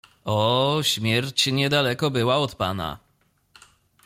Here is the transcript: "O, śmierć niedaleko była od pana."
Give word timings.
"O, 0.25 0.79
śmierć 0.83 1.47
niedaleko 1.47 2.11
była 2.11 2.37
od 2.37 2.55
pana." 2.55 2.99